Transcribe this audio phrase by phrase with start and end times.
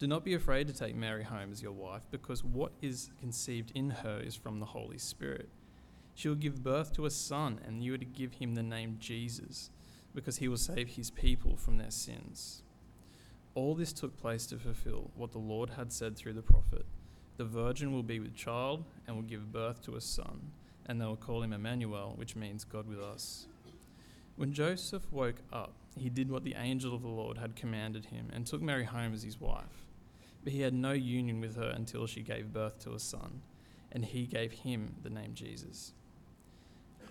[0.00, 3.70] do not be afraid to take Mary home as your wife, because what is conceived
[3.74, 5.50] in her is from the Holy Spirit.
[6.14, 8.96] She will give birth to a son, and you are to give him the name
[8.98, 9.68] Jesus,
[10.14, 12.62] because he will save his people from their sins.
[13.54, 16.86] All this took place to fulfill what the Lord had said through the prophet
[17.36, 20.52] The virgin will be with child and will give birth to a son,
[20.86, 23.48] and they will call him Emmanuel, which means God with us.
[24.36, 28.30] When Joseph woke up, he did what the angel of the Lord had commanded him
[28.32, 29.89] and took Mary home as his wife.
[30.42, 33.42] But he had no union with her until she gave birth to a son,
[33.92, 35.92] and he gave him the name Jesus.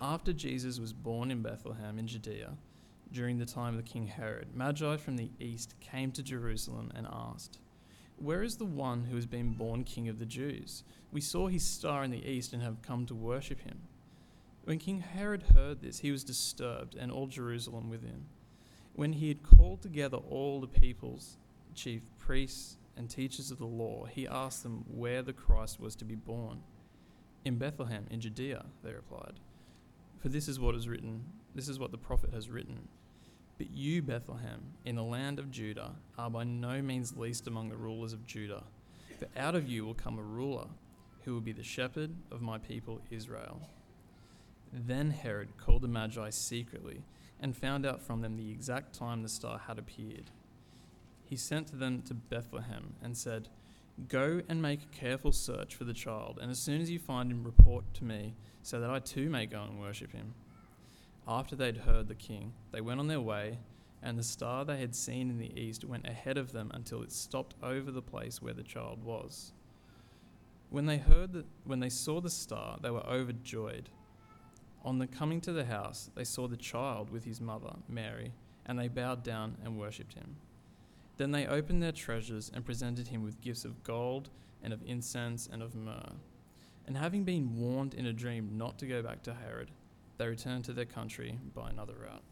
[0.02, 2.54] After Jesus was born in Bethlehem in Judea,
[3.12, 7.58] during the time of King Herod, Magi from the east came to Jerusalem and asked,
[8.16, 10.84] Where is the one who has been born King of the Jews?
[11.12, 13.80] We saw his star in the east and have come to worship him.
[14.64, 18.26] When King Herod heard this, he was disturbed, and all Jerusalem with him.
[18.94, 21.36] When he had called together all the people's
[21.74, 26.04] chief priests and teachers of the law, he asked them where the Christ was to
[26.04, 26.60] be born.
[27.46, 29.40] In Bethlehem, in Judea, they replied.
[30.18, 32.88] For this is what is written, this is what the prophet has written.
[33.56, 37.76] But you, Bethlehem, in the land of Judah, are by no means least among the
[37.76, 38.64] rulers of Judah.
[39.18, 40.66] For out of you will come a ruler
[41.24, 43.62] who will be the shepherd of my people Israel.
[44.74, 47.02] Then Herod called the Magi secretly
[47.40, 50.30] and found out from them the exact time the star had appeared.
[51.30, 53.48] He sent them to Bethlehem and said,
[54.08, 57.30] Go and make a careful search for the child, and as soon as you find
[57.30, 60.34] him, report to me, so that I too may go and worship him.
[61.28, 63.58] After they'd heard the king, they went on their way,
[64.02, 67.12] and the star they had seen in the east went ahead of them until it
[67.12, 69.52] stopped over the place where the child was.
[70.68, 73.88] When they heard that, when they saw the star, they were overjoyed.
[74.84, 78.32] On the coming to the house, they saw the child with his mother, Mary,
[78.66, 80.34] and they bowed down and worshipped him.
[81.20, 84.30] Then they opened their treasures and presented him with gifts of gold
[84.62, 86.14] and of incense and of myrrh.
[86.86, 89.70] And having been warned in a dream not to go back to Herod,
[90.16, 92.22] they returned to their country by another route.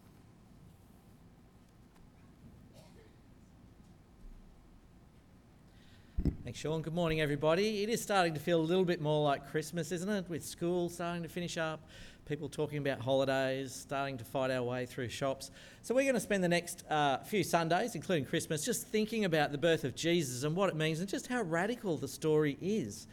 [6.43, 6.81] Thanks, Sean.
[6.81, 7.83] Good morning, everybody.
[7.83, 10.31] It is starting to feel a little bit more like Christmas, isn't it?
[10.31, 11.87] With school starting to finish up,
[12.29, 15.51] people talking about holidays, starting to fight our way through shops.
[15.83, 19.51] So, we're going to spend the next uh, few Sundays, including Christmas, just thinking about
[19.51, 23.07] the birth of Jesus and what it means and just how radical the story is.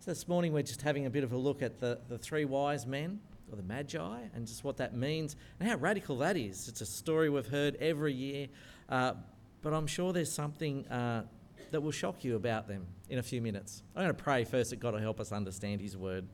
[0.00, 2.44] So, this morning we're just having a bit of a look at the, the three
[2.44, 3.20] wise men
[3.50, 6.68] or the Magi, and just what that means and how radical that is.
[6.68, 8.48] It's a story we've heard every year,
[8.90, 9.14] uh,
[9.62, 11.22] but I'm sure there's something uh,
[11.70, 13.82] that will shock you about them in a few minutes.
[13.96, 16.26] I'm going to pray first that God will help us understand His word.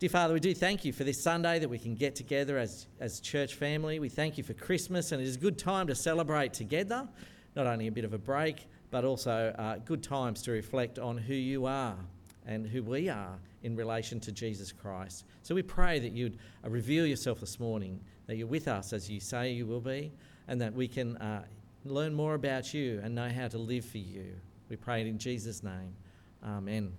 [0.00, 2.86] Dear Father, we do thank you for this Sunday that we can get together as,
[3.00, 3.98] as church family.
[3.98, 7.06] We thank you for Christmas, and it is a good time to celebrate together,
[7.54, 11.18] not only a bit of a break, but also uh, good times to reflect on
[11.18, 11.98] who you are
[12.46, 15.26] and who we are in relation to Jesus Christ.
[15.42, 19.10] So we pray that you'd uh, reveal yourself this morning, that you're with us as
[19.10, 20.12] you say you will be,
[20.48, 21.44] and that we can uh,
[21.84, 24.32] learn more about you and know how to live for you.
[24.70, 25.94] We pray it in Jesus' name.
[26.42, 26.90] Amen.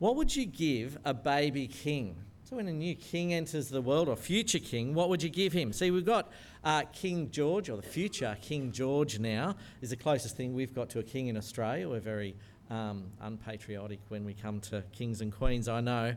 [0.00, 2.16] What would you give a baby king?
[2.44, 5.52] So, when a new king enters the world, or future king, what would you give
[5.52, 5.74] him?
[5.74, 6.32] See, we've got
[6.64, 10.88] uh, King George, or the future King George now, is the closest thing we've got
[10.90, 11.86] to a king in Australia.
[11.86, 12.34] We're very
[12.70, 16.16] um, unpatriotic when we come to kings and queens, I know.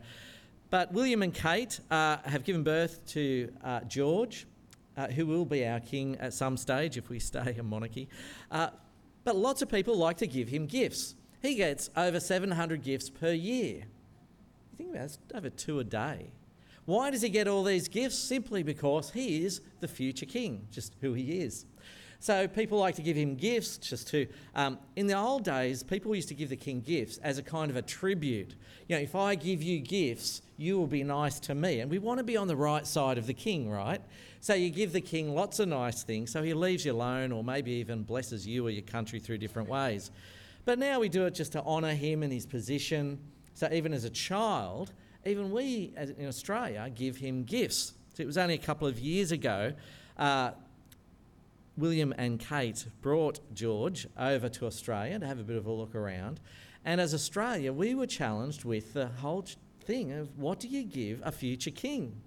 [0.69, 4.47] But William and Kate uh, have given birth to uh, George,
[4.95, 8.07] uh, who will be our king at some stage if we stay a monarchy.
[8.49, 8.69] Uh,
[9.25, 11.15] but lots of people like to give him gifts.
[11.43, 13.75] He gets over 700 gifts per year.
[13.75, 16.31] You think about it, it's over two a day.
[16.85, 18.17] Why does he get all these gifts?
[18.17, 21.65] Simply because he is the future king, just who he is.
[22.21, 24.25] So people like to give him gifts just to.
[24.55, 27.69] Um, in the old days, people used to give the king gifts as a kind
[27.69, 28.55] of a tribute.
[28.87, 31.81] You know, if I give you gifts, you will be nice to me.
[31.81, 34.01] And we want to be on the right side of the king, right?
[34.39, 37.43] So you give the king lots of nice things so he leaves you alone or
[37.43, 40.09] maybe even blesses you or your country through different ways.
[40.65, 43.19] But now we do it just to honour him and his position.
[43.53, 44.93] So even as a child,
[45.25, 47.93] even we in Australia give him gifts.
[48.13, 49.73] So it was only a couple of years ago
[50.17, 50.51] uh,
[51.77, 55.95] William and Kate brought George over to Australia to have a bit of a look
[55.95, 56.39] around.
[56.85, 59.45] And as Australia, we were challenged with the whole
[59.85, 62.21] thing of what do you give a future king?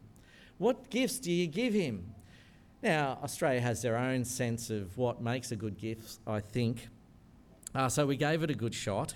[0.58, 2.14] What gifts do you give him?
[2.82, 6.88] Now, Australia has their own sense of what makes a good gift, I think.
[7.76, 9.14] Uh, so we gave it a good shot.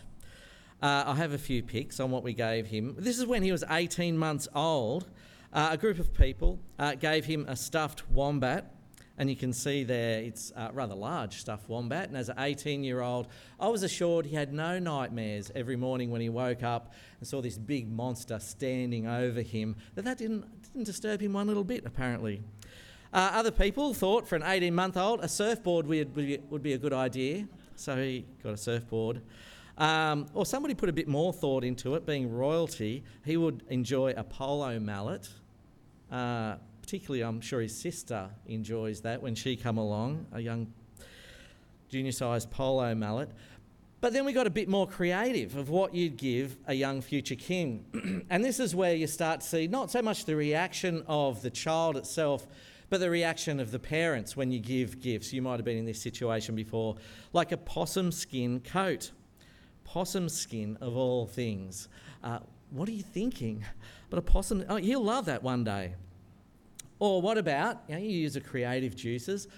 [0.82, 2.94] Uh, I have a few pics on what we gave him.
[2.98, 5.08] This is when he was 18 months old.
[5.50, 8.74] Uh, a group of people uh, gave him a stuffed wombat,
[9.16, 12.08] and you can see there it's a rather large stuffed wombat.
[12.08, 13.28] And as an 18 year old,
[13.58, 17.40] I was assured he had no nightmares every morning when he woke up and saw
[17.40, 21.86] this big monster standing over him, that that didn't, didn't disturb him one little bit,
[21.86, 22.42] apparently.
[23.10, 26.74] Uh, other people thought for an 18 month old, a surfboard would be, would be
[26.74, 27.48] a good idea,
[27.80, 29.22] so he got a surfboard.
[29.78, 34.12] Um, or somebody put a bit more thought into it, being royalty, he would enjoy
[34.16, 35.28] a polo mallet.
[36.12, 40.72] Uh, particularly, I'm sure his sister enjoys that when she come along, a young
[41.88, 43.30] junior-sized polo mallet.
[44.00, 47.34] But then we got a bit more creative of what you'd give a young future
[47.34, 48.24] king.
[48.30, 51.50] and this is where you start to see not so much the reaction of the
[51.50, 52.46] child itself,
[52.90, 55.32] but the reaction of the parents when you give gifts.
[55.32, 56.96] You might have been in this situation before,
[57.32, 59.12] like a possum skin coat.
[59.84, 61.88] Possum skin, of all things.
[62.22, 62.40] Uh,
[62.70, 63.64] what are you thinking?
[64.10, 65.94] But a possum, oh, he'll love that one day.
[66.98, 69.48] Or what about, you, know, you use a creative juices,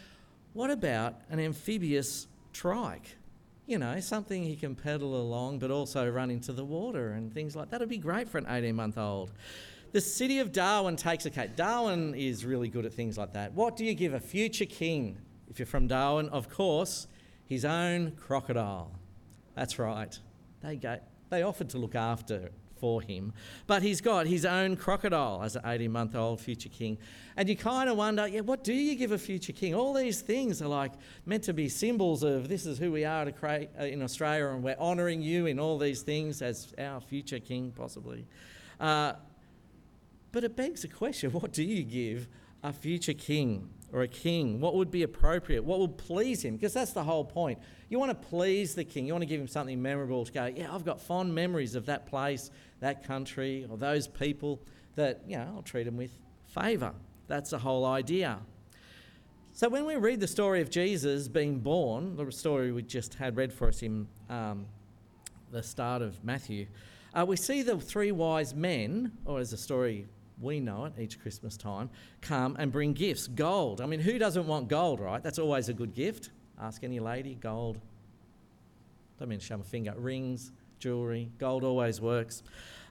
[0.53, 3.17] what about an amphibious trike?
[3.67, 7.57] You know, something he can pedal along but also run into the water and things
[7.57, 7.81] like that.
[7.81, 9.33] would be great for an 18 month old.
[9.93, 11.55] The city of Darwin takes a cake.
[11.55, 13.53] Darwin is really good at things like that.
[13.53, 15.19] What do you give a future king
[15.51, 16.31] if you're from Darwin?
[16.31, 17.07] Of course,
[17.45, 18.91] his own crocodile.
[19.55, 20.19] That's right.
[20.63, 20.99] They, go,
[21.29, 22.49] they offered to look after
[22.81, 23.35] for him.
[23.67, 26.97] But he's got his own crocodile as an 18 month old future king.
[27.37, 29.75] And you kind of wonder, yeah, what do you give a future king?
[29.75, 30.93] All these things are like
[31.27, 34.49] meant to be symbols of this is who we are to create, uh, in Australia,
[34.49, 38.27] and we're honouring you in all these things as our future king, possibly.
[38.81, 39.13] Uh,
[40.33, 42.29] but it begs the question what do you give
[42.63, 44.61] a future king or a king?
[44.61, 45.63] What would be appropriate?
[45.63, 46.57] What would please him?
[46.57, 47.59] Because that's the whole point.
[47.91, 49.07] You want to please the king.
[49.07, 51.87] You want to give him something memorable to go, yeah, I've got fond memories of
[51.87, 52.51] that place,
[52.81, 54.61] that country, or those people
[54.95, 56.13] that, you know, I'll treat them with
[56.47, 56.95] favour.
[57.29, 58.39] That's the whole idea.
[59.53, 63.37] So when we read the story of Jesus being born, the story we just had
[63.37, 64.65] read for us in um,
[65.51, 66.67] the start of Matthew,
[67.13, 70.07] uh, we see the three wise men, or as the story
[70.41, 71.91] we know it each Christmas time,
[72.21, 73.27] come and bring gifts.
[73.27, 73.81] Gold.
[73.81, 75.23] I mean, who doesn't want gold, right?
[75.23, 76.31] That's always a good gift.
[76.61, 77.79] Ask any lady, gold.
[79.19, 79.95] Don't mean to show my finger.
[79.97, 82.43] Rings, jewellery, gold always works.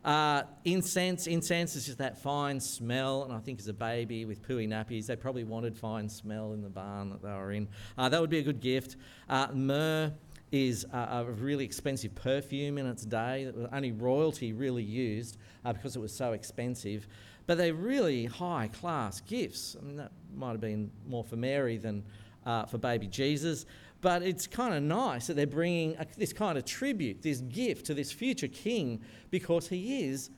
[0.04, 4.42] Uh, incense, incense is just that fine smell, and I think as a baby with
[4.48, 7.68] pooey nappies, they probably wanted fine smell in the barn that they were in.
[7.98, 8.96] Uh, that would be a good gift.
[9.30, 10.12] Uh, myrrh
[10.52, 15.72] is a, a, really expensive perfume in its day that only royalty really used uh,
[15.72, 17.08] because it was so expensive
[17.51, 19.75] but they're really high class gifts.
[19.77, 22.01] I mean, that might have been more for Mary than
[22.45, 23.65] uh, for baby Jesus,
[24.00, 27.88] but it's kind of nice that they're bringing a, this kind of tribute, this gift
[27.88, 29.01] to this future king
[29.31, 30.30] because he is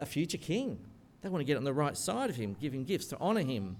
[0.00, 0.76] a future king.
[1.22, 3.42] They want to get on the right side of him, give him gifts to honour
[3.42, 3.76] him.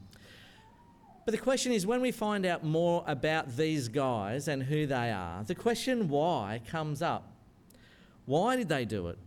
[1.24, 5.10] But the question is when we find out more about these guys and who they
[5.10, 7.32] are, the question why comes up.
[8.26, 9.18] Why did they do it?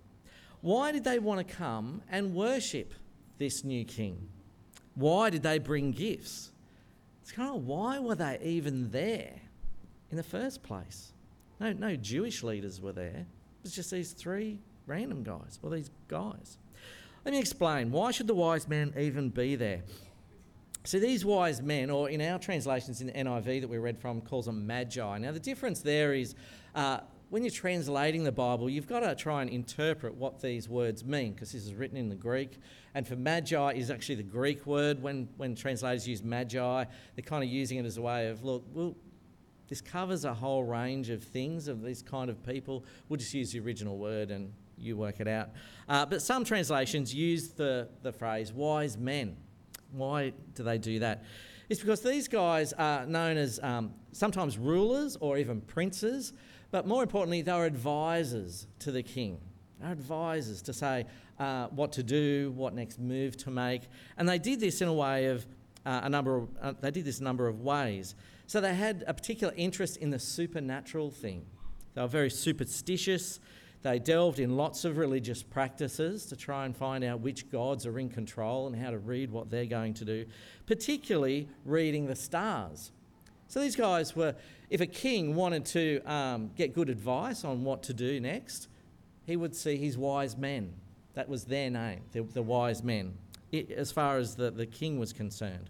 [0.62, 2.94] Why did they want to come and worship?
[3.38, 4.30] This new king?
[4.96, 6.52] Why did they bring gifts?
[7.22, 9.34] It's kind of why were they even there
[10.12, 11.14] in the first place?
[11.60, 13.26] No, no Jewish leaders were there.
[13.26, 16.58] It was just these three random guys, or these guys.
[17.26, 17.92] Let me explain.
[17.92, 19.84] Why should the wise men even be there?
[20.84, 24.20] So these wise men, or in our translations in the NIV that we read from,
[24.20, 25.18] calls them magi.
[25.20, 26.36] Now the difference there is
[26.76, 27.00] uh,
[27.30, 31.34] when you're translating the Bible, you've got to try and interpret what these words mean
[31.34, 32.60] because this is written in the Greek.
[32.94, 35.02] And for magi is actually the Greek word.
[35.02, 38.64] When, when translators use magi, they're kind of using it as a way of, look,
[38.74, 38.96] well,
[39.68, 42.86] this covers a whole range of things of these kind of people.
[43.10, 45.50] We'll just use the original word and you work it out.
[45.90, 49.38] Uh, but some translations use the, the phrase wise men.
[49.92, 51.24] Why do they do that?
[51.70, 56.34] It's because these guys are known as um, sometimes rulers or even princes.
[56.74, 59.38] But more importantly, they were advisors to the king.
[59.80, 61.06] They were advisors to say
[61.38, 63.84] uh, what to do, what next move to make.
[64.18, 65.46] And they did this in a way of
[65.86, 68.16] uh, a number of, uh, they did this a number of ways.
[68.48, 71.46] So they had a particular interest in the supernatural thing.
[71.94, 73.40] They were very superstitious.
[73.84, 78.00] They delved in lots of religious practices to try and find out which gods are
[78.00, 80.26] in control and how to read what they're going to do,
[80.66, 82.92] particularly reading the stars.
[83.54, 84.34] So these guys were,
[84.72, 88.68] if a king wanted to um, get good advice on what to do next,
[89.28, 90.74] he would see his wise men.
[91.14, 93.14] That was their name, the, the wise men,
[93.52, 95.70] it, as far as the, the king was concerned.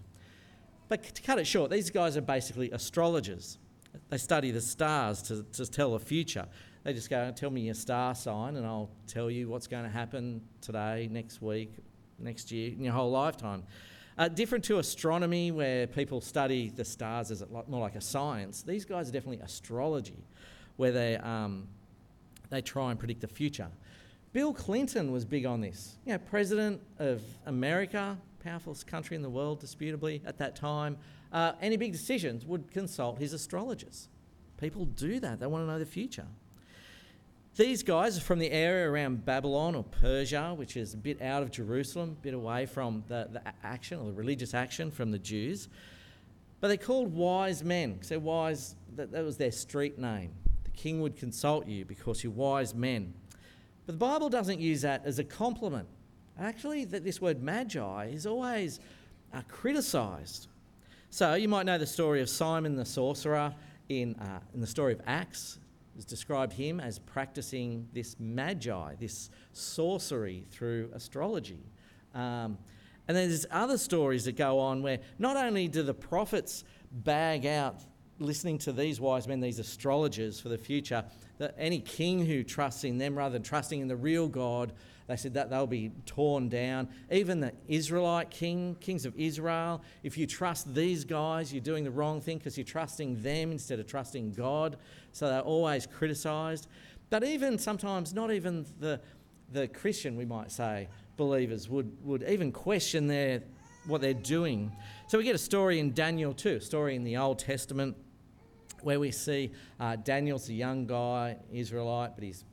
[0.87, 3.57] But to cut it short, these guys are basically astrologers.
[4.07, 6.45] They study the stars to, to tell the future.
[6.85, 9.89] They just go, tell me your star sign, and I'll tell you what's going to
[9.89, 11.73] happen today, next week,
[12.17, 13.63] next year, in your whole lifetime.
[14.17, 18.86] Uh, different to astronomy, where people study the stars as more like a science, these
[18.86, 20.24] guys are definitely astrology,
[20.77, 21.67] where they, um,
[22.50, 23.67] they try and predict the future.
[24.34, 25.98] Bill Clinton was big on this.
[26.05, 30.98] You know, president of America, powerful country in the world, disputably at that time.
[31.32, 34.10] Uh, any big decisions would consult his astrologers.
[34.58, 35.39] People do that.
[35.39, 36.27] They want to know the future.
[37.55, 41.43] These guys are from the area around Babylon or Persia, which is a bit out
[41.43, 45.19] of Jerusalem, a bit away from the, the action or the religious action from the
[45.19, 45.69] Jews.
[46.62, 48.00] But they're called wise men.
[48.01, 50.31] So wise, that, that was their street name.
[50.63, 53.13] The king would consult you because you're wise men.
[53.86, 55.88] But the Bible doesn't use that as a compliment.
[56.39, 58.79] Actually, that this word magi is always
[59.31, 60.48] uh, criticised.
[61.12, 63.53] So you might know the story of Simon the sorcerer
[63.89, 65.60] in, uh, in the story of Acts
[66.05, 71.71] described him as practicing this magi, this sorcery through astrology.
[72.13, 72.57] Um,
[73.07, 77.81] and there's other stories that go on where not only do the prophets bag out
[78.20, 81.03] listening to these wise men, these astrologers for the future,
[81.38, 84.74] that any king who trusts in them rather than trusting in the real God,
[85.08, 86.88] they said that they'll be torn down.
[87.12, 91.91] Even the Israelite king, kings of Israel, if you trust these guys, you're doing the
[91.91, 94.77] wrong thing because you're trusting them instead of trusting God.
[95.12, 96.67] So they're always criticised.
[97.10, 99.01] But even sometimes, not even the,
[99.51, 103.43] the Christian, we might say, believers would, would even question their,
[103.85, 104.71] what they're doing.
[105.07, 107.95] So we get a story in Daniel too, a story in the Old Testament
[108.81, 112.43] where we see uh, Daniel's a young guy, Israelite, but he's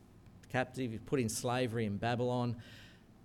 [0.49, 2.57] captive, he's put in slavery in Babylon.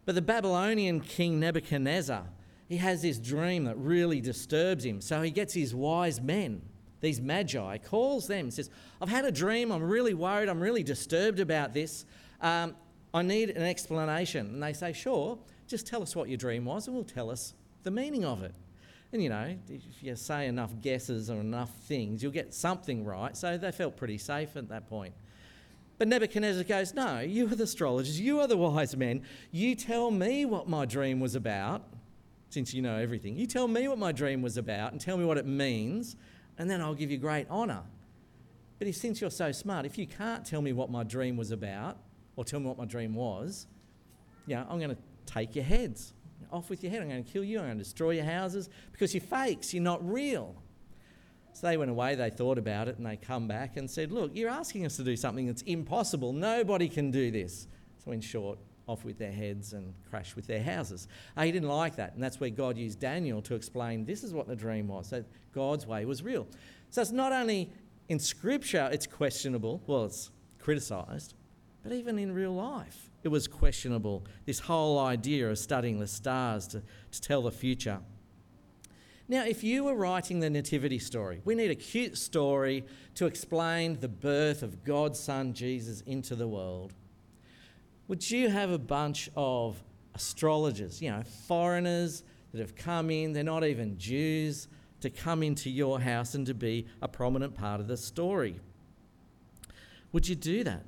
[0.06, 2.26] But the Babylonian king Nebuchadnezzar,
[2.68, 5.02] he has this dream that really disturbs him.
[5.02, 6.62] So he gets his wise men,
[7.02, 8.70] these magi, calls them, says,
[9.02, 12.06] I've had a dream, I'm really worried, I'm really disturbed about this.
[12.42, 12.76] Um,
[13.14, 14.48] I need an explanation.
[14.48, 17.54] And they say, Sure, just tell us what your dream was and we'll tell us
[17.86, 18.54] the meaning of it.
[19.14, 23.38] And you know, if you say enough guesses or enough things, you'll get something right.
[23.38, 25.14] So they felt pretty safe at that point.
[25.98, 29.24] But Nebuchadnezzar goes, No, you are the astrologers, you are the wise men.
[29.52, 31.84] You tell me what my dream was about,
[32.50, 33.38] since you know everything.
[33.38, 36.18] You tell me what my dream was about and tell me what it means,
[36.58, 37.84] and then I'll give you great honour.
[38.80, 41.52] But if, since you're so smart, if you can't tell me what my dream was
[41.52, 41.98] about,
[42.36, 43.68] or tell me what my dream was,
[44.48, 46.14] know, I'm going to take your heads.
[46.52, 47.02] Off with your head.
[47.02, 47.60] I'm going to kill you.
[47.60, 49.74] I'm going to destroy your houses because you're fakes.
[49.74, 50.56] You're not real.
[51.56, 54.32] So they went away, they thought about it, and they come back and said, Look,
[54.34, 56.34] you're asking us to do something that's impossible.
[56.34, 57.68] Nobody can do this.
[58.04, 61.08] So, in short, off with their heads and crash with their houses.
[61.36, 64.34] Uh, he didn't like that, and that's where God used Daniel to explain this is
[64.34, 65.08] what the dream was.
[65.08, 65.24] So,
[65.54, 66.46] God's way was real.
[66.90, 67.72] So, it's not only
[68.10, 71.36] in Scripture it's questionable, well, it's criticised,
[71.84, 74.24] but even in real life it was questionable.
[74.46, 78.00] This whole idea of studying the stars to, to tell the future.
[79.28, 84.00] Now, if you were writing the Nativity story, we need a cute story to explain
[84.00, 86.94] the birth of God's Son Jesus into the world.
[88.08, 89.82] Would you have a bunch of
[90.14, 94.68] astrologers, you know, foreigners that have come in, they're not even Jews,
[95.02, 98.60] to come into your house and to be a prominent part of the story?
[100.12, 100.86] Would you do that?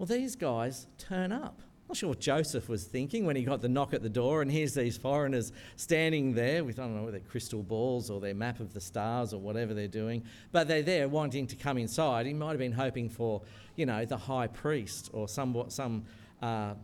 [0.00, 3.60] Well, these guys turn up I'm not sure what Joseph was thinking when he got
[3.60, 7.10] the knock at the door, and here's these foreigners standing there with, I don't know,
[7.10, 10.80] their crystal balls or their map of the stars or whatever they're doing, but they're
[10.80, 12.24] there wanting to come inside.
[12.24, 13.42] He might have been hoping for,
[13.76, 16.04] you know, the high priest or somewhat, some,
[16.40, 16.74] uh,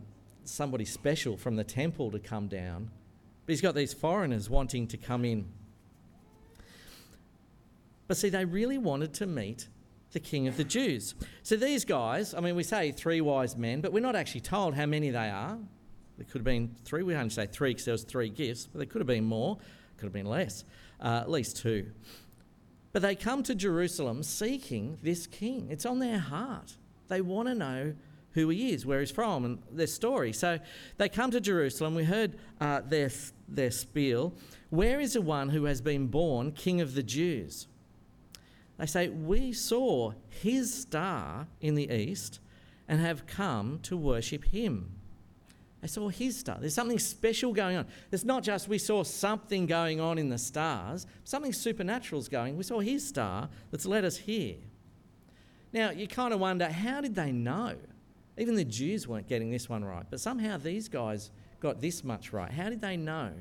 [0.43, 2.91] somebody special from the temple to come down.
[3.47, 5.47] But he's got these foreigners wanting to come in.
[8.07, 9.69] But see, they really wanted to meet
[10.11, 11.15] the king of the Jews.
[11.43, 14.75] So these guys, I mean, we say three wise men, but we're not actually told
[14.75, 15.57] how many they are.
[16.17, 17.03] There could have been three.
[17.03, 19.57] We only say three because there was three gifts, but there could have been more.
[19.97, 20.63] Could have been less.
[20.99, 21.91] Uh, at least two.
[22.91, 25.67] But they come to Jerusalem seeking this king.
[25.69, 26.77] It's on their heart.
[27.07, 27.93] They want to know
[28.31, 30.33] who he is, where he's from, and their story.
[30.33, 30.59] So
[30.97, 31.95] they come to Jerusalem.
[31.95, 33.11] We heard uh, their,
[33.47, 34.33] their spiel.
[34.69, 37.67] Where is the one who has been born king of the Jews?
[38.77, 42.39] They say, We saw his star in the east
[42.87, 44.93] and have come to worship him.
[45.81, 46.57] They saw his star.
[46.59, 47.85] There's something special going on.
[48.11, 52.57] It's not just we saw something going on in the stars, something supernatural is going.
[52.57, 54.55] We saw his star that's led us here.
[55.73, 57.75] Now, you kind of wonder how did they know?
[58.37, 62.33] Even the Jews weren't getting this one right, but somehow these guys got this much
[62.33, 62.51] right.
[62.51, 63.31] How did they know?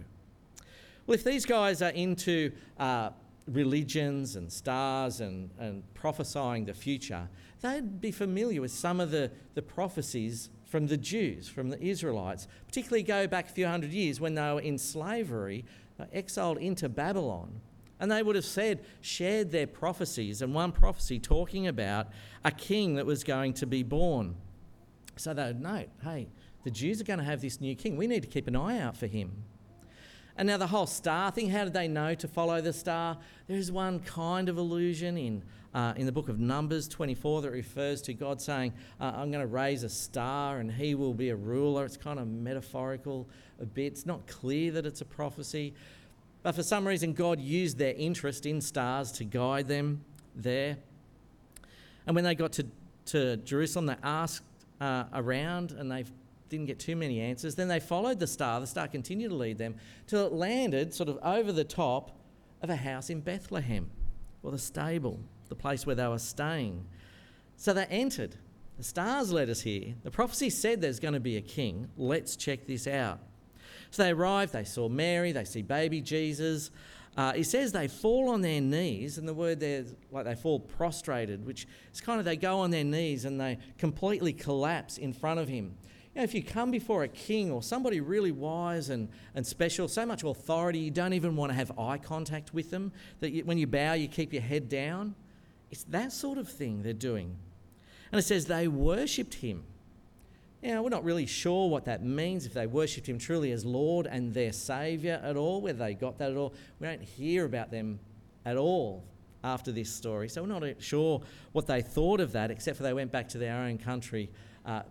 [1.06, 3.10] Well, if these guys are into uh,
[3.46, 7.28] religions and stars and, and prophesying the future,
[7.60, 12.48] they'd be familiar with some of the, the prophecies from the Jews, from the Israelites,
[12.66, 15.64] particularly go back a few hundred years when they were in slavery,
[16.12, 17.60] exiled into Babylon.
[17.98, 22.08] And they would have said, shared their prophecies, and one prophecy talking about
[22.44, 24.36] a king that was going to be born.
[25.16, 26.28] So they would note, hey,
[26.64, 27.96] the Jews are going to have this new king.
[27.96, 29.44] We need to keep an eye out for him.
[30.38, 33.16] And now the whole star thing, how did they know to follow the star?
[33.46, 35.42] There's one kind of illusion in,
[35.74, 39.40] uh, in the book of Numbers 24 that refers to God saying, uh, I'm going
[39.40, 41.86] to raise a star and he will be a ruler.
[41.86, 43.26] It's kind of metaphorical
[43.60, 43.94] a bit.
[43.94, 45.72] It's not clear that it's a prophecy.
[46.42, 50.76] But for some reason, God used their interest in stars to guide them there.
[52.06, 52.66] And when they got to,
[53.06, 54.44] to Jerusalem, they asked
[54.82, 56.04] uh, around and they
[56.48, 57.54] didn't get too many answers.
[57.54, 58.60] Then they followed the star.
[58.60, 59.76] The star continued to lead them
[60.06, 62.18] till it landed sort of over the top
[62.62, 63.90] of a house in Bethlehem,
[64.42, 66.86] or the stable, the place where they were staying.
[67.56, 68.36] So they entered.
[68.78, 69.94] The stars led us here.
[70.02, 71.88] The prophecy said there's going to be a king.
[71.96, 73.20] Let's check this out.
[73.90, 76.70] So they arrived, they saw Mary, they see baby Jesus.
[77.16, 80.60] Uh, he says they fall on their knees, and the word there, like they fall
[80.60, 85.14] prostrated, which is kind of they go on their knees and they completely collapse in
[85.14, 85.74] front of him.
[86.16, 90.06] Know, if you come before a king or somebody really wise and, and special, so
[90.06, 93.58] much authority, you don't even want to have eye contact with them, that you, when
[93.58, 95.14] you bow, you keep your head down.
[95.70, 97.36] It's that sort of thing they're doing.
[98.10, 99.64] And it says they worshipped him.
[100.62, 104.06] Now, we're not really sure what that means, if they worshipped him truly as Lord
[104.06, 106.54] and their Saviour at all, whether they got that at all.
[106.80, 108.00] We don't hear about them
[108.46, 109.04] at all
[109.44, 111.20] after this story, so we're not sure
[111.52, 114.30] what they thought of that, except for they went back to their own country
[114.64, 114.82] uh,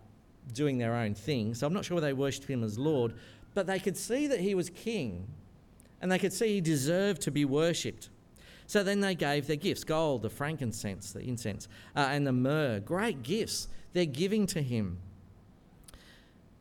[0.54, 1.54] doing their own thing.
[1.54, 3.14] So I'm not sure they worshipped him as Lord,
[3.54, 5.28] but they could see that he was king,
[6.02, 8.10] and they could see he deserved to be worshipped.
[8.68, 12.80] So then they gave their gifts gold, the frankincense, the incense, uh, and the myrrh.
[12.80, 14.98] Great gifts they're giving to him.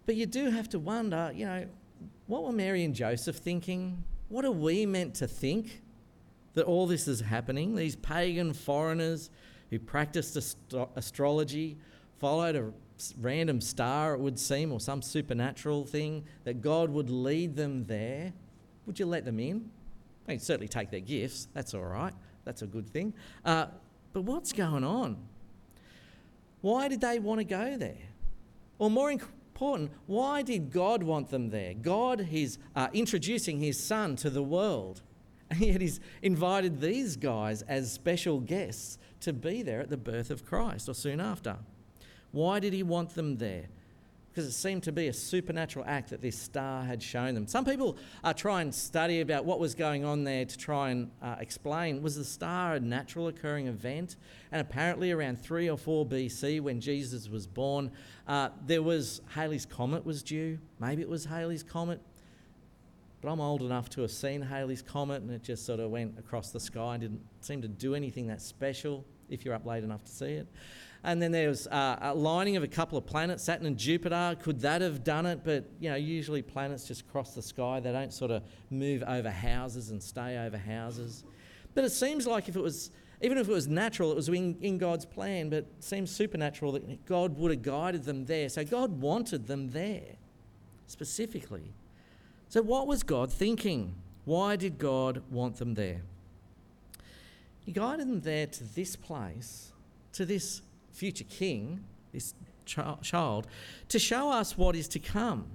[0.06, 1.66] But you do have to wonder, you know,
[2.26, 4.04] what were Mary and Joseph thinking?
[4.28, 5.82] What are we meant to think
[6.54, 7.74] that all this is happening?
[7.74, 9.30] These pagan foreigners
[9.70, 10.58] who practiced ast-
[10.94, 11.78] astrology,
[12.18, 12.72] followed a
[13.20, 18.32] random star, it would seem, or some supernatural thing, that God would lead them there.
[18.86, 19.70] Would you let them in?
[20.26, 23.12] They certainly take their gifts, that's all right, that's a good thing.
[23.44, 23.66] Uh,
[24.12, 25.16] but what's going on?
[26.60, 27.98] Why did they want to go there?
[28.78, 29.90] Or more important.
[30.06, 31.74] Why did God want them there?
[31.74, 35.02] God is uh, introducing his son to the world,
[35.50, 40.30] and yet he's invited these guys as special guests to be there at the birth
[40.30, 41.58] of Christ or soon after.
[42.34, 43.66] Why did he want them there?
[44.34, 47.46] because it seemed to be a supernatural act that this star had shown them.
[47.46, 51.12] Some people uh, try and study about what was going on there to try and
[51.22, 54.16] uh, explain was the star a natural occurring event?
[54.50, 57.92] And apparently, around 3 or 4 BC, when Jesus was born,
[58.26, 60.58] uh, there was Halley's Comet was due.
[60.80, 62.00] Maybe it was Halley's Comet.
[63.22, 66.18] But I'm old enough to have seen Halley's Comet, and it just sort of went
[66.18, 69.84] across the sky and didn't seem to do anything that special if you're up late
[69.84, 70.48] enough to see it.
[71.04, 74.36] And then there was uh, a lining of a couple of planets, Saturn and Jupiter.
[74.40, 75.40] Could that have done it?
[75.44, 77.78] But you know, usually planets just cross the sky.
[77.78, 81.22] They don't sort of move over houses and stay over houses.
[81.74, 82.90] But it seems like if it was,
[83.20, 85.50] even if it was natural, it was in, in God's plan.
[85.50, 88.48] But it seems supernatural that God would have guided them there.
[88.48, 90.16] So God wanted them there
[90.86, 91.74] specifically.
[92.48, 93.94] So what was God thinking?
[94.24, 96.00] Why did God want them there?
[97.60, 99.72] He guided them there to this place,
[100.12, 100.62] to this
[100.94, 103.46] future king, this child,
[103.88, 105.46] to show us what is to come.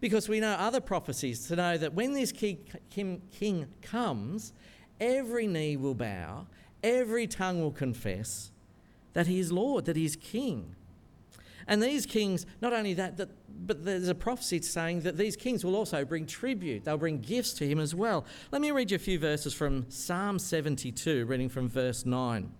[0.00, 2.58] Because we know other prophecies to know that when this king,
[3.82, 4.52] comes,
[5.00, 6.46] every knee will bow,
[6.82, 8.52] every tongue will confess
[9.12, 10.76] that he is Lord, that he is king.
[11.66, 13.28] And these kings, not only that, that,
[13.66, 16.84] but there's a prophecy saying that these kings will also bring tribute.
[16.84, 18.24] They'll bring gifts to him as well.
[18.52, 22.50] Let me read you a few verses from Psalm 72, reading from verse 9.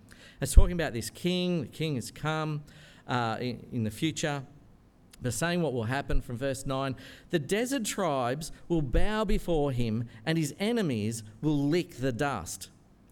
[0.41, 1.61] It's talking about this king.
[1.63, 2.63] The king has come
[3.07, 4.43] uh, in, in the future.
[5.21, 6.95] But saying what will happen from verse 9
[7.29, 12.69] the desert tribes will bow before him, and his enemies will lick the dust.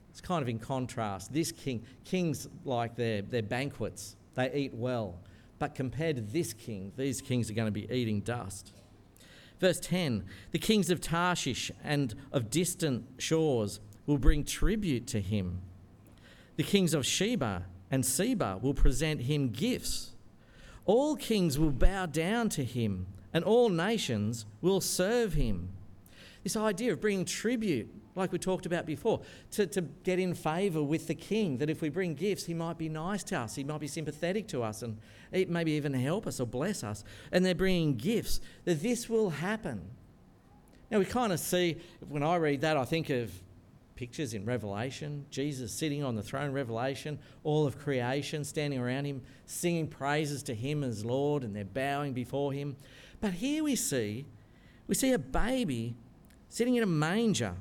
[0.10, 1.34] It's kind of in contrast.
[1.34, 5.20] This king, kings like their, their banquets, they eat well.
[5.60, 8.74] But compared to this king, these kings are going to be eating dust.
[9.60, 15.62] Verse 10 The kings of Tarshish and of distant shores will bring tribute to him.
[16.58, 20.12] The kings of Sheba and Seba will present him gifts.
[20.86, 25.70] All kings will bow down to him, and all nations will serve him.
[26.43, 30.82] This idea of bringing tribute, like we talked about before, to, to get in favour
[30.82, 33.63] with the king, that if we bring gifts, he might be nice to us, he
[33.63, 34.98] might be sympathetic to us, and
[35.32, 37.04] maybe even help us or bless us.
[37.32, 39.82] And they're bringing gifts, that this will happen.
[40.89, 43.32] Now, we kind of see, when I read that, I think of
[43.97, 49.21] pictures in Revelation, Jesus sitting on the throne, Revelation, all of creation standing around him,
[49.45, 52.77] singing praises to him as Lord, and they're bowing before him.
[53.19, 54.25] But here we see,
[54.88, 55.95] we see a baby
[56.47, 57.55] sitting in a manger.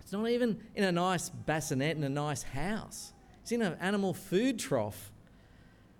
[0.00, 3.12] It's not even in a nice bassinet in a nice house.
[3.42, 5.12] It's in an animal food trough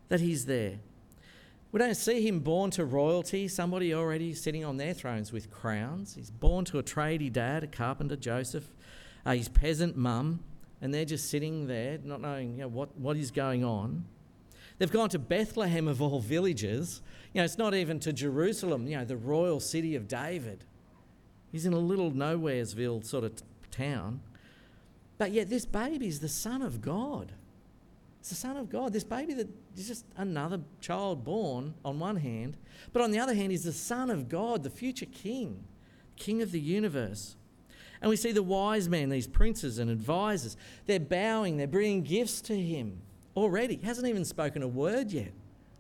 [0.09, 0.79] that he's there.
[1.73, 6.15] We don't see him born to royalty, somebody already sitting on their thrones with crowns.
[6.15, 8.73] He's born to a tradie dad, a carpenter, Joseph
[9.25, 10.41] uh, his peasant mum,
[10.81, 14.05] and they're just sitting there, not knowing you know, what, what is going on.
[14.79, 17.03] They've gone to Bethlehem of all villages.
[17.35, 20.65] You know, it's not even to Jerusalem, you know, the royal city of David.
[21.53, 24.21] He's in a little nowheresville sort of t- town.
[25.19, 27.33] But yet, this baby is the Son of God.
[28.21, 28.93] It's the Son of God.
[28.93, 32.57] This baby that is just another child born on one hand,
[32.93, 35.65] but on the other hand, he's the Son of God, the future King,
[36.17, 37.37] King of the universe.
[38.01, 42.41] And we see the wise men, these princes and advisors, they're bowing, they're bringing gifts
[42.43, 43.03] to him
[43.37, 43.77] already.
[43.77, 45.33] He hasn't even spoken a word yet.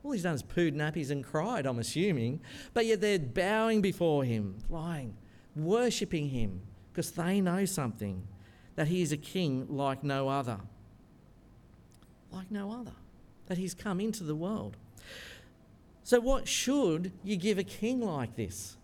[0.02, 2.40] All he's done is pooed nappies and cried, I'm assuming.
[2.74, 5.16] But yet they're bowing before him, lying,
[5.54, 8.26] worshipping him, because they know something
[8.76, 10.58] that he is a king like no other.
[12.30, 12.92] Like no other.
[13.46, 14.76] That he's come into the world.
[16.02, 18.76] So, what should you give a king like this?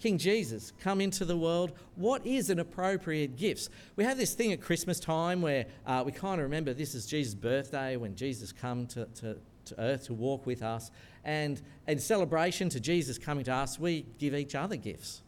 [0.00, 1.72] King Jesus come into the world.
[1.96, 3.68] What is an appropriate gift?
[3.96, 7.06] We have this thing at Christmas time where uh, we kind of remember this is
[7.06, 10.90] Jesus' birthday when Jesus come to, to, to earth to walk with us.
[11.24, 15.22] And in celebration to Jesus coming to us, we give each other gifts.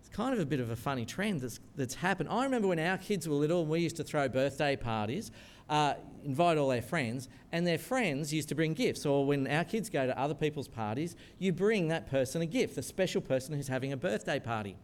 [0.00, 2.28] It's kind of a bit of a funny trend that's, that's happened.
[2.28, 5.30] I remember when our kids were little and we used to throw birthday parties
[5.68, 5.94] uh,
[6.26, 9.06] invite all their friends, and their friends used to bring gifts.
[9.06, 12.74] Or when our kids go to other people's parties, you bring that person a gift,
[12.74, 14.76] the special person who's having a birthday party.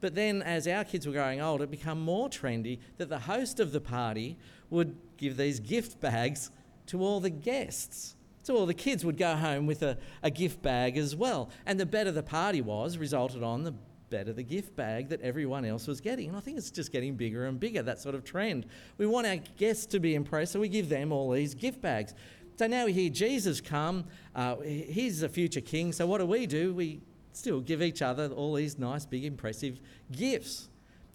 [0.00, 3.58] But then, as our kids were growing old, it became more trendy that the host
[3.60, 4.36] of the party
[4.68, 6.50] would give these gift bags
[6.88, 8.16] to all the guests.
[8.42, 11.48] So all the kids would go home with a, a gift bag as well.
[11.64, 13.72] And the better the party was, resulted on the
[14.10, 16.28] better the gift bag that everyone else was getting.
[16.28, 18.66] And I think it's just getting bigger and bigger, that sort of trend.
[18.98, 22.14] We want our guests to be impressed, so we give them all these gift bags.
[22.56, 25.92] So now we hear Jesus come, uh, he's a future king.
[25.92, 26.72] So what do we do?
[26.72, 27.00] We
[27.32, 29.80] still give each other all these nice, big, impressive
[30.12, 30.68] gifts.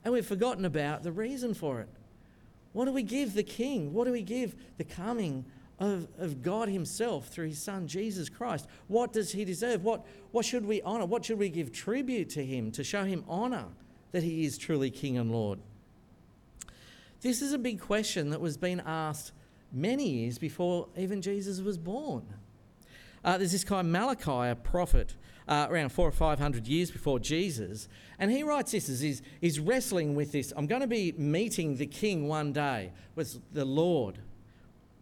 [0.03, 1.89] And we've forgotten about the reason for it.
[2.73, 3.93] What do we give the king?
[3.93, 5.45] What do we give the coming
[5.79, 8.67] of, of God Himself through His Son Jesus Christ.
[8.87, 9.83] What does He deserve?
[9.83, 11.05] What, what should we honour?
[11.05, 13.65] What should we give tribute to Him to show Him honour
[14.11, 15.59] that He is truly King and Lord?
[17.21, 19.33] This is a big question that was being asked
[19.71, 22.25] many years before even Jesus was born.
[23.23, 25.15] Uh, there's this guy Malachi, a prophet,
[25.47, 27.89] uh, around four or five hundred years before Jesus,
[28.19, 30.53] and he writes this as he's, he's wrestling with this.
[30.55, 34.19] I'm going to be meeting the king one day with the Lord.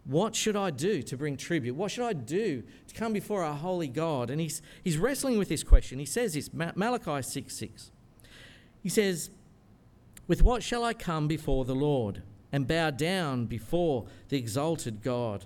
[0.08, 1.76] What should I do to bring tribute?
[1.76, 4.30] What should I do to come before our holy God?
[4.30, 6.00] And he's, he's wrestling with this question.
[6.00, 7.92] He says this Malachi 6 6.
[8.82, 9.30] He says,
[10.26, 15.44] With what shall I come before the Lord and bow down before the exalted God?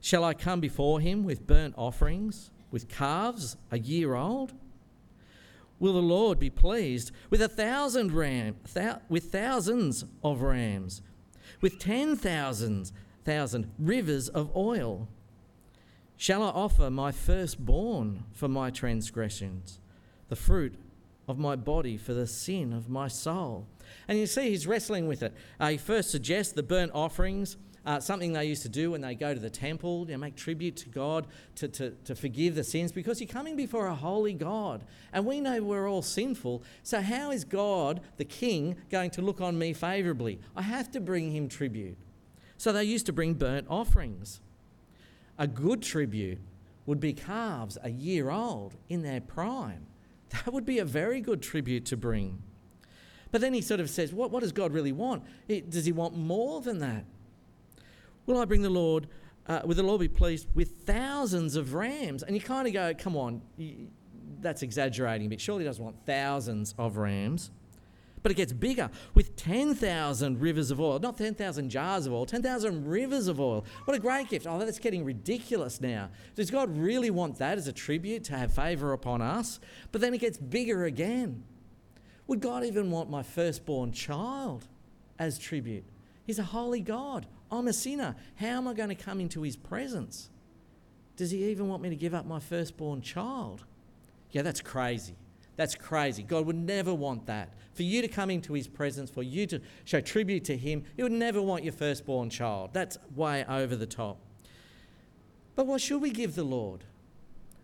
[0.00, 4.52] Shall I come before him with burnt offerings, with calves a year old?
[5.80, 8.54] Will the Lord be pleased with a thousand ram,
[9.08, 11.02] with thousands of rams,
[11.60, 12.92] with ten thousands
[13.26, 15.08] thousand rivers of oil.
[16.16, 19.80] Shall I offer my firstborn for my transgressions,
[20.28, 20.76] the fruit
[21.28, 23.66] of my body for the sin of my soul?
[24.08, 25.34] And you see, he's wrestling with it.
[25.60, 29.14] Uh, he first suggests the burnt offerings, uh, something they used to do when they
[29.14, 32.64] go to the temple, you know, make tribute to God to, to, to forgive the
[32.64, 34.84] sins, because you're coming before a holy God.
[35.12, 36.62] And we know we're all sinful.
[36.82, 40.40] So, how is God, the King, going to look on me favourably?
[40.56, 41.98] I have to bring him tribute.
[42.56, 44.40] So they used to bring burnt offerings.
[45.38, 46.38] A good tribute
[46.86, 49.86] would be calves a year old in their prime.
[50.30, 52.42] That would be a very good tribute to bring.
[53.30, 55.22] But then he sort of says, What, what does God really want?
[55.48, 57.04] does he want more than that?
[58.26, 59.06] Will I bring the Lord,
[59.46, 62.22] uh, will the Lord be pleased with thousands of rams?
[62.24, 63.40] And you kind of go, Come on,
[64.40, 65.40] that's exaggerating a bit.
[65.40, 67.50] Surely he doesn't want thousands of rams.
[68.26, 72.84] But it gets bigger with 10,000 rivers of oil, not 10,000 jars of oil, 10,000
[72.84, 73.64] rivers of oil.
[73.84, 74.48] What a great gift.
[74.48, 76.10] Oh, that's getting ridiculous now.
[76.34, 79.60] Does God really want that as a tribute to have favour upon us?
[79.92, 81.44] But then it gets bigger again.
[82.26, 84.66] Would God even want my firstborn child
[85.20, 85.84] as tribute?
[86.24, 87.28] He's a holy God.
[87.52, 88.16] I'm a sinner.
[88.34, 90.30] How am I going to come into his presence?
[91.14, 93.64] Does he even want me to give up my firstborn child?
[94.32, 95.14] Yeah, that's crazy.
[95.56, 96.22] That's crazy.
[96.22, 97.54] God would never want that.
[97.72, 101.02] For you to come into his presence, for you to show tribute to him, he
[101.02, 102.70] would never want your firstborn child.
[102.72, 104.18] That's way over the top.
[105.54, 106.84] But what should we give the Lord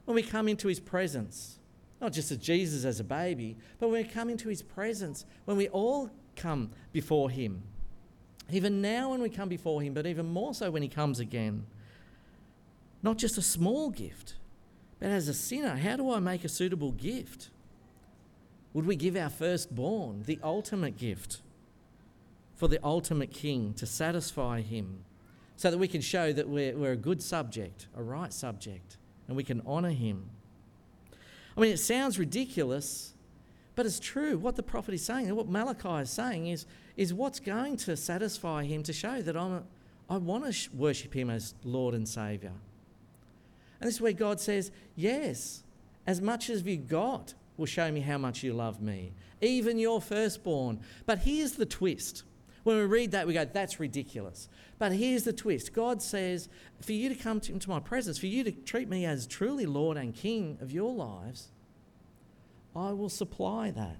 [0.07, 1.59] when we come into his presence?
[2.01, 5.57] Not just as Jesus as a baby, but when we come into his presence, when
[5.57, 7.63] we all come before him.
[8.51, 11.65] Even now, when we come before him, but even more so when he comes again.
[13.03, 14.35] Not just a small gift,
[14.99, 17.51] but as a sinner, how do I make a suitable gift?
[18.75, 21.43] Would we give our firstborn, the ultimate gift,
[22.57, 25.05] for the ultimate king to satisfy him
[25.57, 28.97] so that we can show that we're, we're a good subject, a right subject,
[29.29, 30.31] and we can honour him?
[31.57, 33.13] I mean, it sounds ridiculous,
[33.75, 34.39] but it's true.
[34.39, 38.65] What the prophet is saying, what Malachi is saying, is, is what's going to satisfy
[38.65, 39.63] him to show that I'm a,
[40.09, 42.53] I want to worship him as Lord and Saviour.
[43.81, 45.63] And this is where God says, Yes,
[46.07, 50.01] as much as you got will show me how much you love me, even your
[50.01, 50.81] firstborn.
[51.07, 52.25] But here's the twist.
[52.65, 54.49] When we read that, we go, That's ridiculous.
[54.79, 56.49] But here's the twist God says,
[56.81, 59.67] For you to come to, into my presence, for you to treat me as truly
[59.67, 61.49] Lord and King of your lives,
[62.75, 63.99] I will supply that.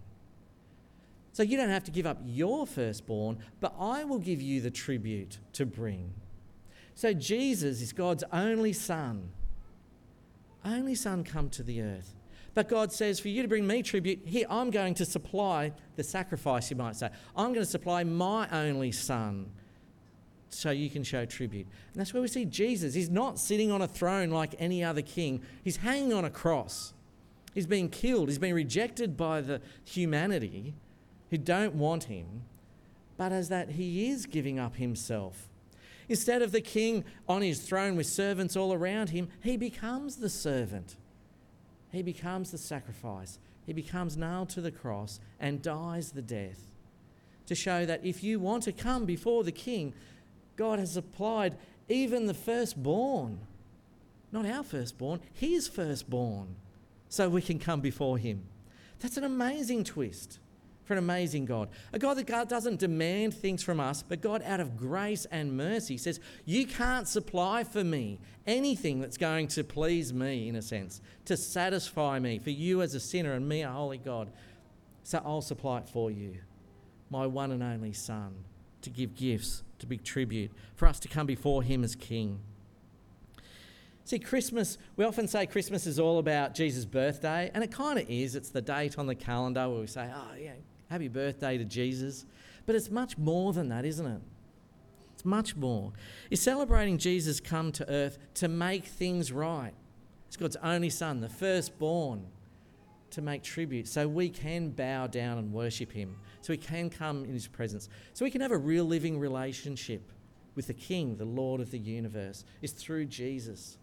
[1.33, 4.71] So you don't have to give up your firstborn, but I will give you the
[4.71, 6.13] tribute to bring.
[6.95, 9.31] So Jesus is God's only Son
[10.65, 12.15] only Son come to the earth.
[12.55, 16.03] But God says, for you to bring me tribute, here, I'm going to supply the
[16.03, 17.09] sacrifice, you might say.
[17.35, 19.51] I'm going to supply my only Son
[20.51, 21.67] so you can show tribute.
[21.93, 22.93] And that's where we see Jesus.
[22.93, 26.93] He's not sitting on a throne like any other king, he's hanging on a cross.
[27.55, 30.75] He's being killed, he's being rejected by the humanity
[31.31, 32.45] who don't want him,
[33.17, 35.49] but as that he is giving up himself
[36.09, 40.29] Instead of the king on his throne with servants all around him, he becomes the
[40.29, 40.97] servant.
[41.93, 43.39] He becomes the sacrifice.
[43.67, 46.73] He becomes nailed to the cross and dies the death.
[47.47, 49.93] To show that if you want to come before the king,
[50.57, 51.57] God has applied
[51.89, 53.41] even the firstborn,
[54.31, 56.57] not our firstborn, his firstborn,
[57.09, 58.45] so we can come before him.
[59.01, 60.39] That's an amazing twist
[60.85, 61.69] for an amazing God.
[61.93, 65.57] A God that God doesn't demand things from us, but God, out of grace and
[65.57, 70.63] mercy, says, You can't supply for me anything that's going to please me, in a
[70.63, 74.31] sense, to satisfy me, for you as a sinner and me, a holy God.
[75.05, 76.39] So I'll supply it for you,
[77.11, 78.35] my one and only Son,
[78.83, 82.41] to give gifts, to be tribute, for us to come before Him as King.
[84.05, 88.11] See, Christmas, we often say Christmas is all about Jesus' birthday, and it kind of
[88.11, 88.35] is.
[88.35, 90.55] It's the date on the calendar where we say, oh, yeah,
[90.93, 92.27] happy birthday to Jesus.
[92.67, 94.21] But it's much more than that, isn't it?
[95.15, 95.93] It's much more.
[96.31, 99.73] It's celebrating Jesus come to earth to make things right.
[100.29, 102.27] It's God's only Son, the firstborn,
[103.11, 107.25] to make tribute so we can bow down and worship Him, so we can come
[107.25, 110.13] in His presence, so we can have a real living relationship
[110.55, 112.45] with the King, the Lord of the universe.
[112.61, 113.79] It's through Jesus.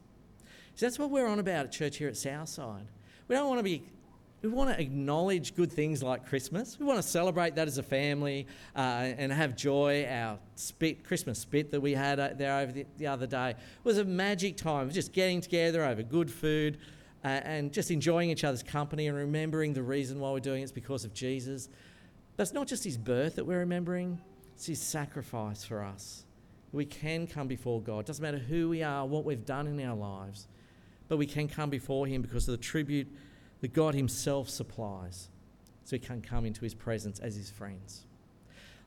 [0.76, 2.88] So that's what we're on about at church here at Southside.
[3.28, 3.84] We don't want to be
[4.42, 6.80] we want to acknowledge good things like Christmas.
[6.80, 10.08] We want to celebrate that as a family uh, and have joy.
[10.10, 13.98] Our spit, Christmas spit that we had uh, there over the, the, other day was
[13.98, 16.78] a magic time, just getting together over good food
[17.26, 20.66] uh, and just enjoying each other's company and remembering the reason why we're doing it
[20.66, 21.68] is because of Jesus.
[22.38, 24.22] It's not just his birth that we're remembering,
[24.56, 26.24] it's his sacrifice for us.
[26.72, 28.00] We can come before God.
[28.00, 30.48] It doesn't matter who we are, what we've done in our lives,
[31.10, 33.08] but we can come before him because of the tribute
[33.62, 35.30] that God Himself supplies
[35.84, 38.06] so we can come into His presence as His friends.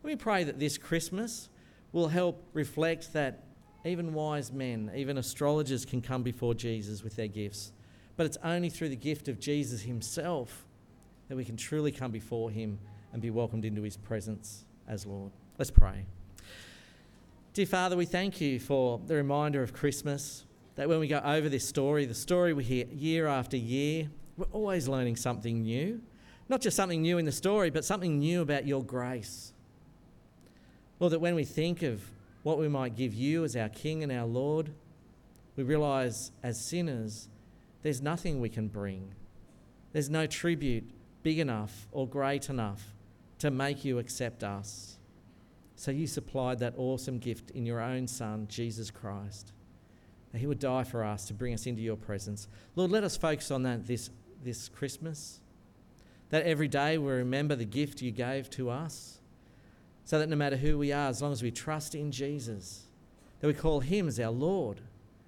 [0.03, 1.49] Let me pray that this Christmas
[1.93, 3.45] will help reflect that
[3.85, 7.73] even wise men, even astrologers can come before Jesus with their gifts.
[8.17, 10.67] But it's only through the gift of Jesus Himself
[11.29, 12.79] that we can truly come before Him
[13.13, 15.33] and be welcomed into His presence as Lord.
[15.59, 16.07] Let's pray.
[17.55, 21.49] Dear Father, we thank you for the reminder of Christmas, that when we go over
[21.49, 26.01] this story, the story we hear year after year, we're always learning something new.
[26.49, 29.53] Not just something new in the story, but something new about your grace.
[31.01, 32.03] Lord, that when we think of
[32.43, 34.73] what we might give you as our King and our Lord,
[35.57, 37.29] we realize as sinners,
[37.83, 39.15] there's nothing we can bring.
[39.93, 40.91] There's no tribute
[41.23, 42.95] big enough or great enough
[43.39, 44.99] to make you accept us.
[45.77, 49.53] So you supplied that awesome gift in your own Son, Jesus Christ.
[50.33, 52.49] That he would die for us to bring us into your presence.
[52.77, 54.11] Lord, let us focus on that this,
[54.45, 55.41] this Christmas.
[56.31, 59.21] That every day we remember the gift you gave to us.
[60.05, 62.87] So that no matter who we are, as long as we trust in Jesus,
[63.41, 64.81] that we call him as our Lord,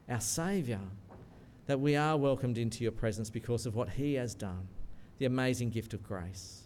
[0.08, 0.80] our Saviour,
[1.66, 4.68] that we are welcomed into your presence because of what he has done,
[5.18, 6.64] the amazing gift of grace.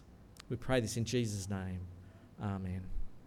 [0.49, 1.79] We pray this in Jesus' name.
[2.41, 2.98] Amen.